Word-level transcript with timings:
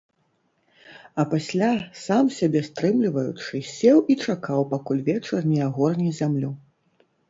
А 1.23 1.25
пасля, 1.33 1.69
сам 2.05 2.25
сябе 2.39 2.61
стрымліваючы, 2.69 3.63
сеў 3.77 3.97
і 4.15 4.19
чакаў, 4.25 4.69
пакуль 4.77 5.07
вечар 5.15 5.41
не 5.55 5.65
агорне 5.71 6.09
зямлю. 6.23 6.51